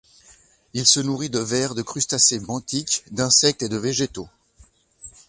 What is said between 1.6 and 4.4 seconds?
de crustacés benthiques, d'insectes et de végétaux.